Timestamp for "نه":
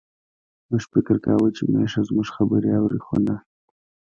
3.25-3.35